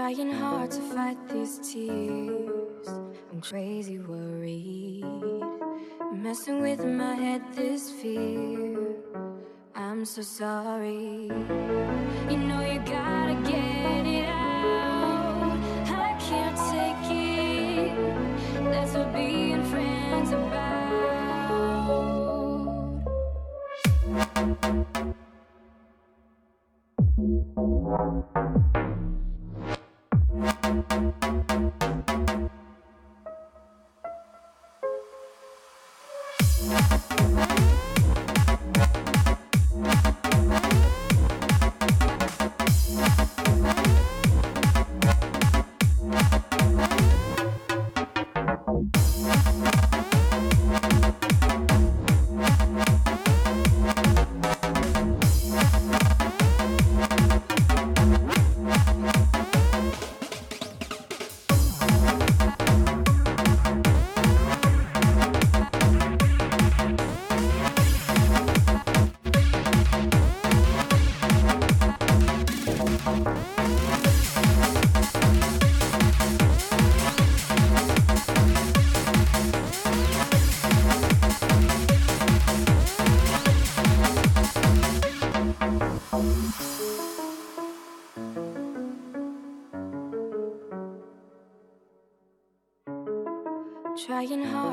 [0.00, 2.88] Trying hard to fight these tears.
[3.30, 5.04] I'm crazy worried.
[6.10, 8.96] Messing with my head, this fear.
[9.74, 11.28] I'm so sorry.
[12.30, 14.39] You know you gotta get it out.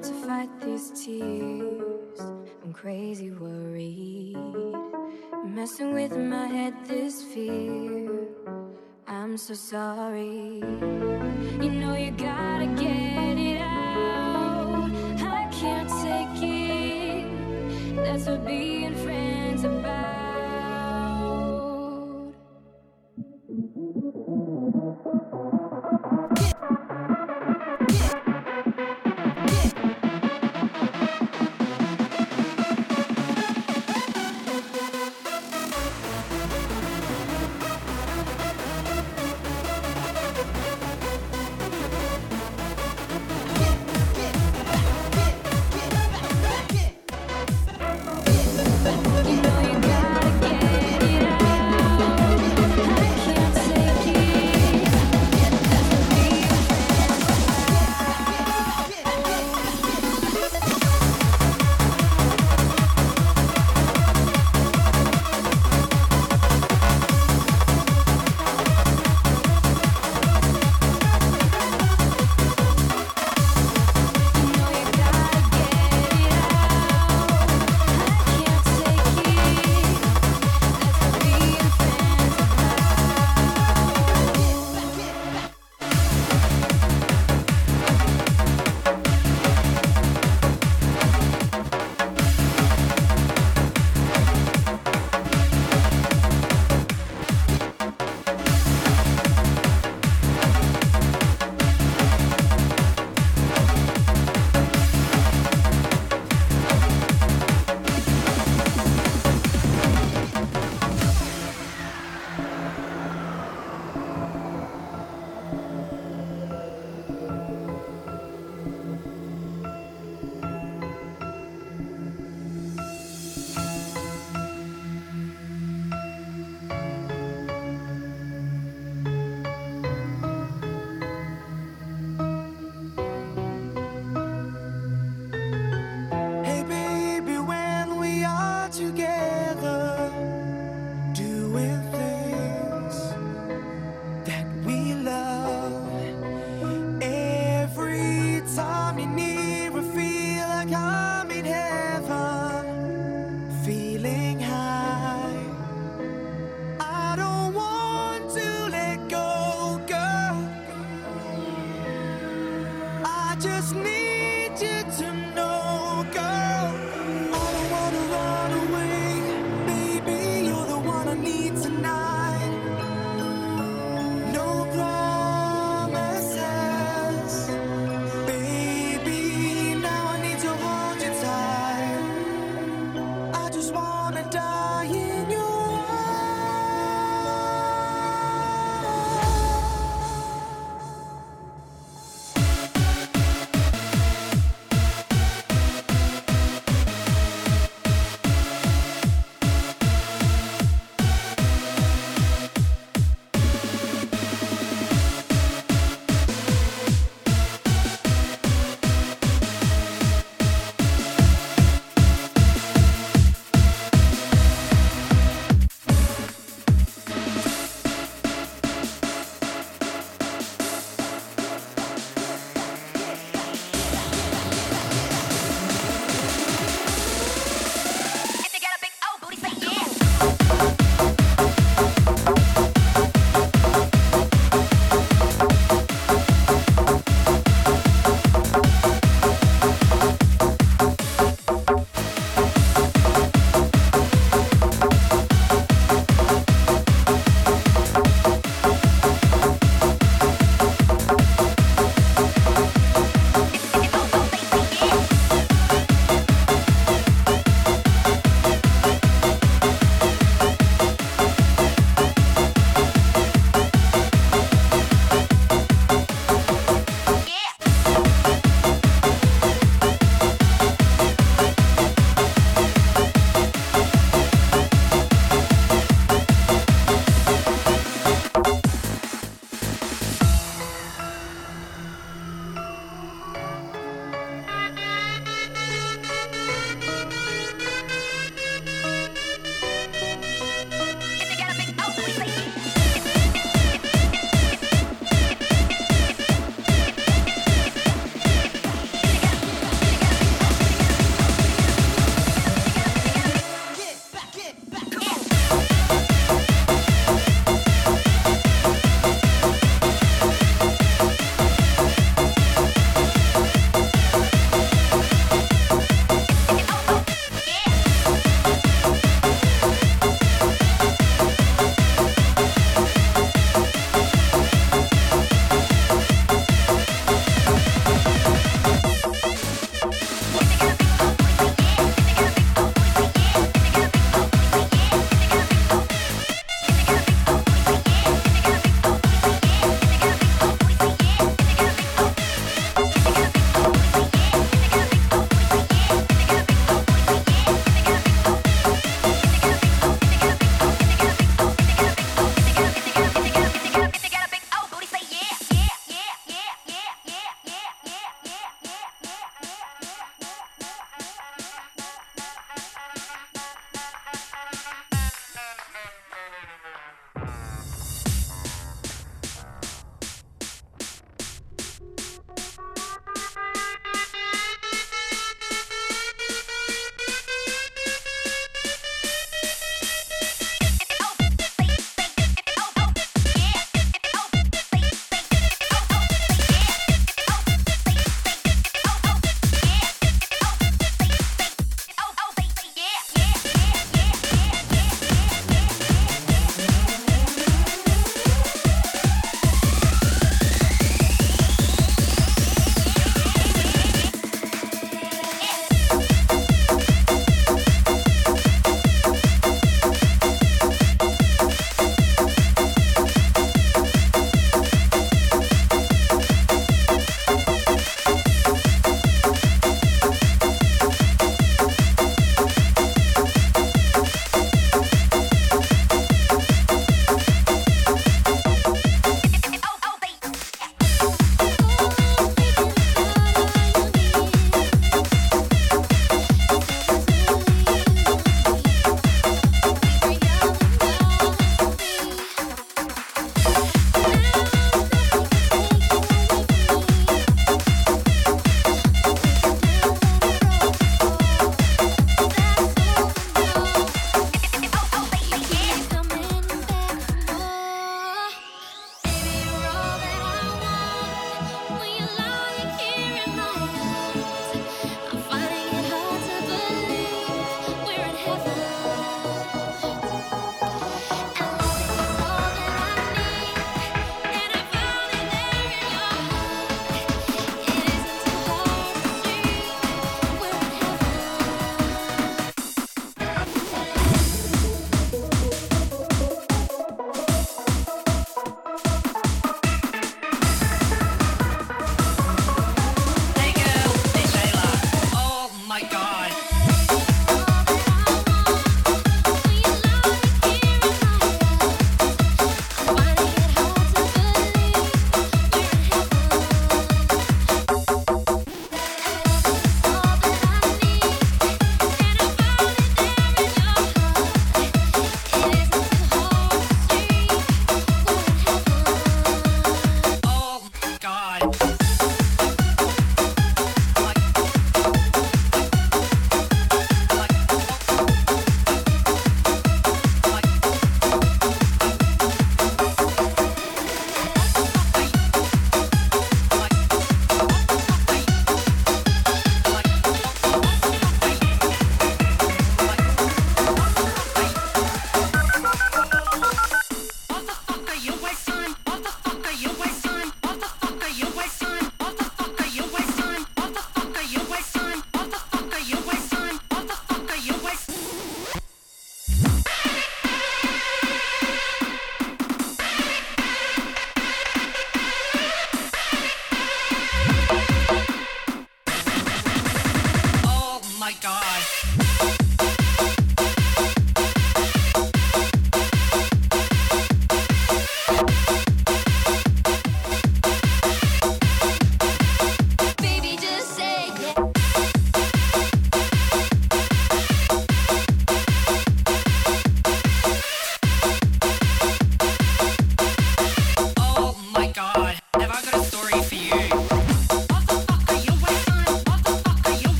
[0.00, 2.20] Hard to fight these tears.
[2.62, 4.36] I'm crazy worried.
[5.44, 8.28] Messing with my head, this fear.
[9.06, 10.62] I'm so sorry.
[11.60, 14.90] You know you gotta get it out.
[15.20, 17.96] I can't take it.
[17.96, 19.19] That's what being friends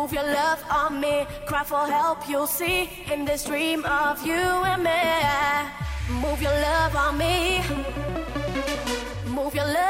[0.00, 4.32] Move your love on me, cry for help, you'll see in this dream of you
[4.32, 4.98] and me.
[6.22, 7.60] Move your love on me,
[9.28, 9.89] move your love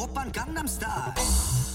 [0.00, 1.69] Oppan Gangnam Style.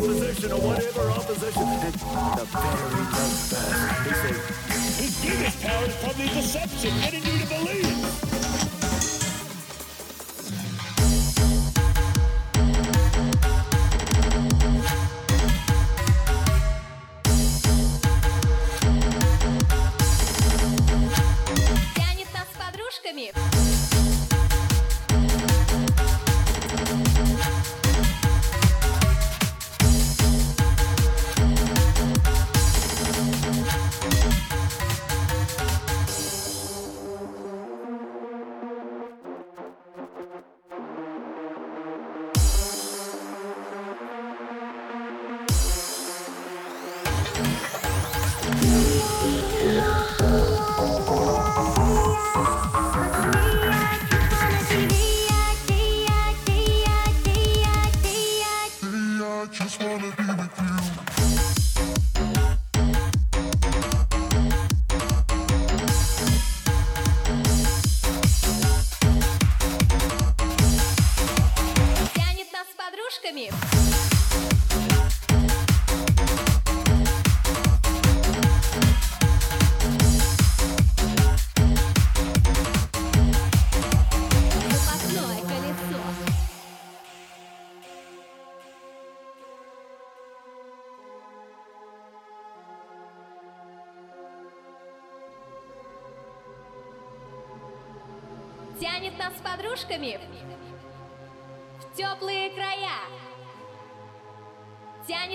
[0.00, 1.62] opposition or whatever opposition.
[1.62, 4.04] And the very next time,
[4.96, 6.90] he said, power is probably deception.
[7.00, 7.99] Getting you to believe.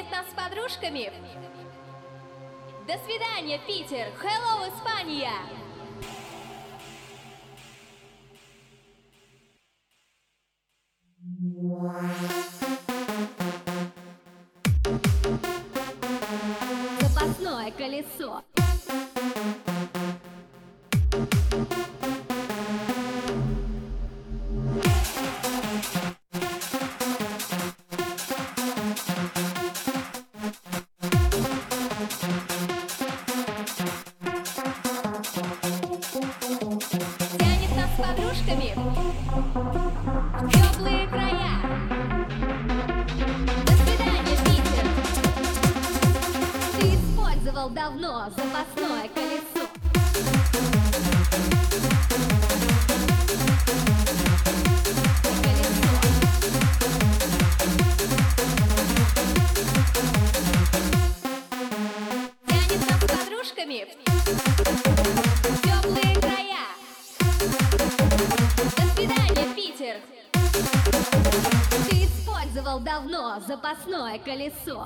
[0.05, 1.11] познакомит нас с подружками.
[2.87, 4.07] До свидания, Питер!
[4.21, 5.31] Hello, Испания!
[74.15, 74.84] 来锻炼所。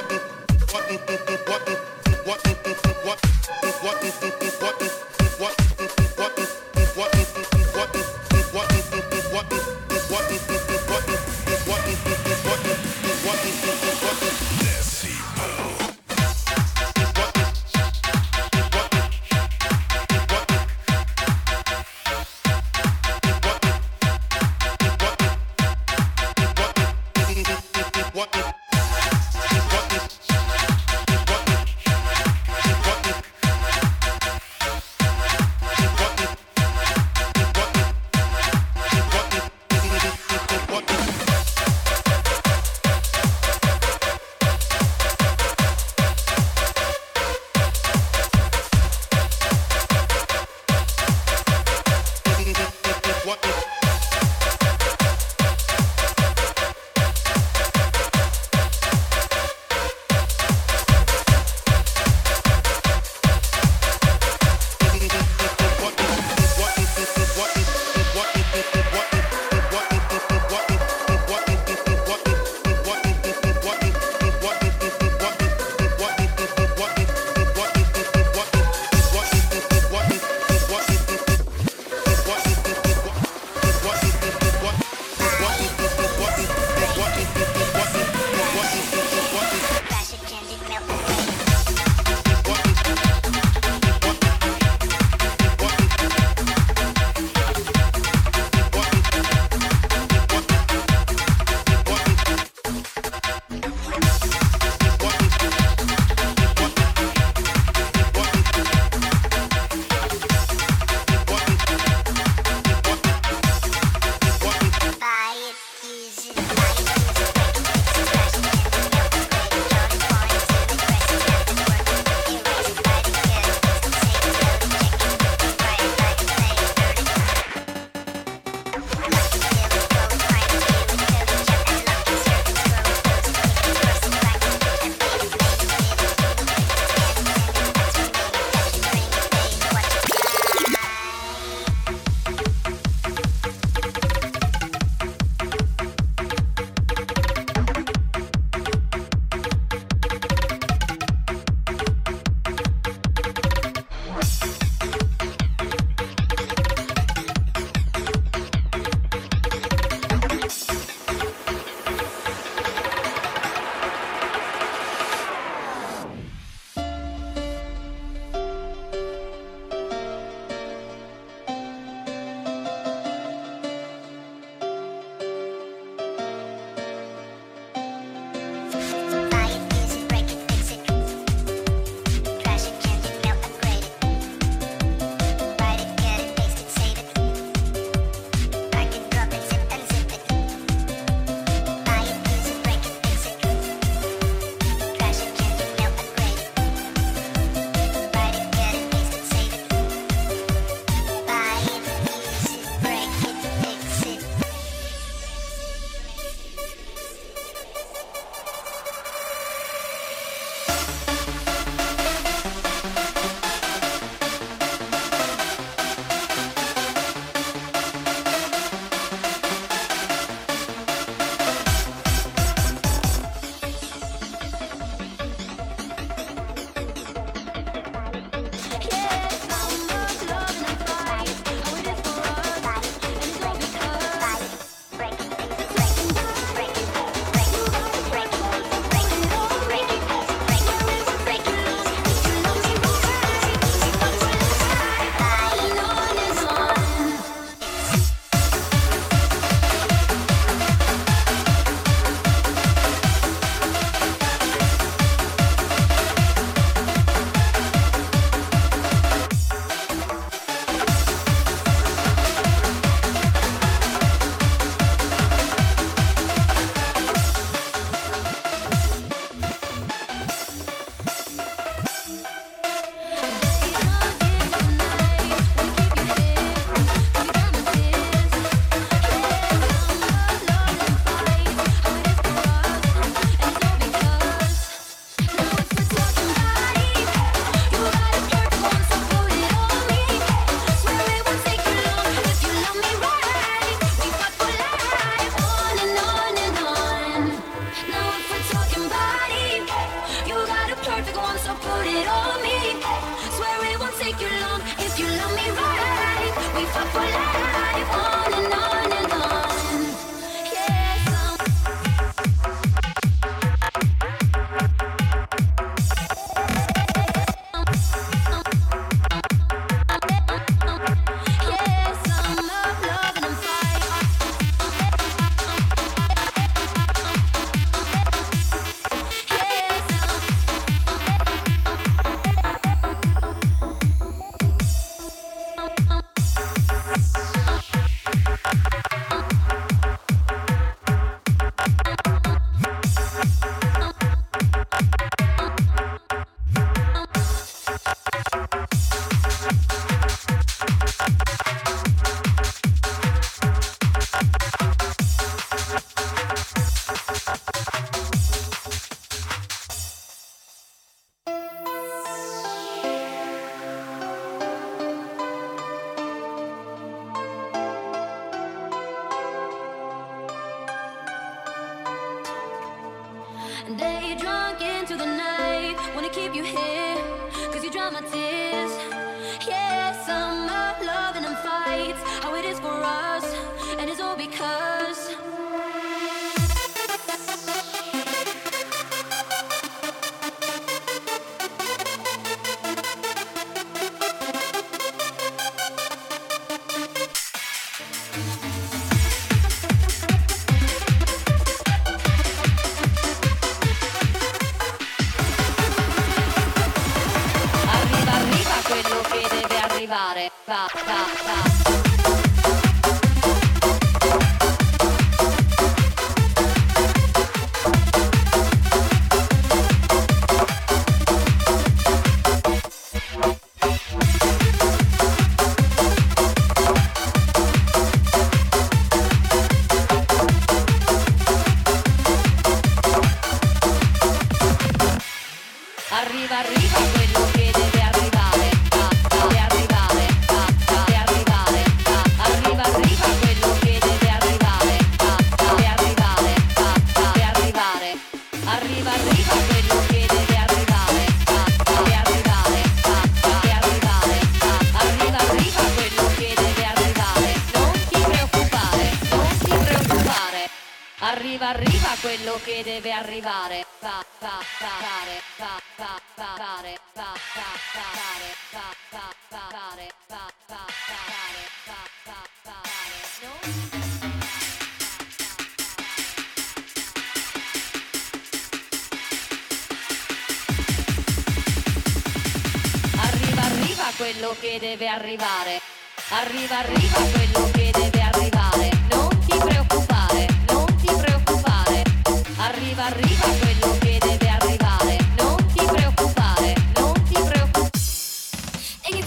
[0.00, 0.37] what
[0.72, 1.48] what is this?
[1.48, 1.78] What is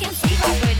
[0.01, 0.70] can see.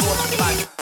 [0.00, 0.73] You